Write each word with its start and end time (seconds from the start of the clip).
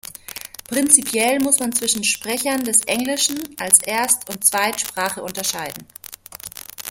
Prinzipiell 0.67 1.39
muss 1.41 1.59
man 1.59 1.73
zwischen 1.73 2.03
Sprechern 2.03 2.63
des 2.63 2.81
Englischen 2.87 3.37
als 3.59 3.83
Erst- 3.83 4.27
und 4.29 4.43
Zweitsprache 4.43 5.21
unterscheiden. 5.21 5.85